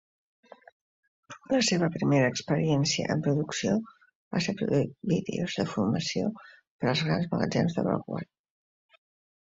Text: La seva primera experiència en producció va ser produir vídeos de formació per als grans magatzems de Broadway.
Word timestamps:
La 1.51 1.59
seva 1.67 1.89
primera 1.97 2.31
experiència 2.33 3.11
en 3.17 3.21
producció 3.29 3.75
va 3.93 4.43
ser 4.49 4.57
produir 4.65 4.83
vídeos 5.15 5.61
de 5.63 5.69
formació 5.77 6.35
per 6.41 6.95
als 6.97 7.09
grans 7.11 7.33
magatzems 7.37 7.81
de 7.81 7.89
Broadway. 7.91 8.31